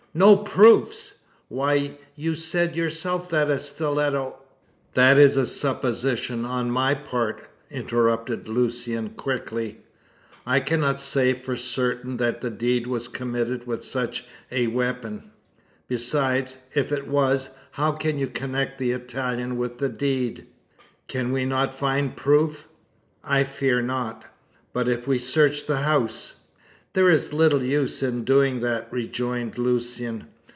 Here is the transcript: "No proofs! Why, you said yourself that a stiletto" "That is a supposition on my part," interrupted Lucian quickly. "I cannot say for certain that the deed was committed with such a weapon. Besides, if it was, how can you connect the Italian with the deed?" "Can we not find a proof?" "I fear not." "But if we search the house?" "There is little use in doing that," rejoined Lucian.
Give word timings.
"No 0.13 0.35
proofs! 0.35 1.19
Why, 1.47 1.95
you 2.17 2.35
said 2.35 2.75
yourself 2.75 3.29
that 3.29 3.49
a 3.49 3.57
stiletto" 3.57 4.35
"That 4.93 5.17
is 5.17 5.37
a 5.37 5.47
supposition 5.47 6.43
on 6.43 6.69
my 6.69 6.93
part," 6.93 7.47
interrupted 7.69 8.45
Lucian 8.45 9.11
quickly. 9.11 9.77
"I 10.45 10.59
cannot 10.59 10.99
say 10.99 11.31
for 11.31 11.55
certain 11.55 12.17
that 12.17 12.41
the 12.41 12.49
deed 12.49 12.87
was 12.87 13.07
committed 13.07 13.65
with 13.65 13.85
such 13.85 14.25
a 14.51 14.67
weapon. 14.67 15.31
Besides, 15.87 16.57
if 16.75 16.91
it 16.91 17.07
was, 17.07 17.51
how 17.75 17.93
can 17.93 18.17
you 18.19 18.27
connect 18.27 18.79
the 18.79 18.91
Italian 18.91 19.55
with 19.55 19.77
the 19.77 19.87
deed?" 19.87 20.45
"Can 21.07 21.31
we 21.31 21.45
not 21.45 21.73
find 21.73 22.09
a 22.11 22.15
proof?" 22.15 22.67
"I 23.23 23.45
fear 23.45 23.81
not." 23.81 24.25
"But 24.73 24.89
if 24.89 25.07
we 25.07 25.19
search 25.19 25.67
the 25.67 25.77
house?" 25.77 26.35
"There 26.93 27.09
is 27.09 27.31
little 27.31 27.63
use 27.63 28.03
in 28.03 28.25
doing 28.25 28.59
that," 28.59 28.85
rejoined 28.91 29.57
Lucian. 29.57 30.27